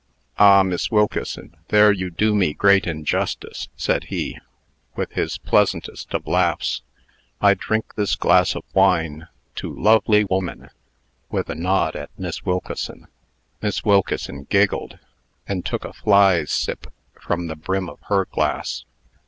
"Ah, 0.39 0.63
Miss 0.63 0.89
Wilkeson, 0.89 1.55
there 1.67 1.91
you 1.91 2.09
do 2.09 2.33
me 2.33 2.55
great 2.55 2.87
injustice," 2.87 3.69
said 3.75 4.05
he, 4.05 4.39
with 4.95 5.11
his 5.11 5.37
pleasantest 5.37 6.11
of 6.15 6.25
laughs. 6.25 6.81
"I 7.39 7.53
drink 7.53 7.93
this 7.93 8.15
glass 8.15 8.55
of 8.55 8.63
wine 8.73 9.27
to 9.57 9.71
'lovely 9.71 10.23
woman,'" 10.23 10.71
with 11.29 11.51
a 11.51 11.53
nod 11.55 11.95
at 11.95 12.09
Miss 12.17 12.43
Wilkeson. 12.43 13.09
Miss 13.61 13.85
Wilkeson 13.85 14.45
giggled, 14.49 14.97
and 15.47 15.63
took 15.63 15.85
a 15.85 15.93
fly's 15.93 16.51
sip 16.51 16.87
from 17.21 17.45
the 17.45 17.55
brim 17.55 17.87
of 17.87 17.99
her 18.07 18.25
glass. 18.25 18.85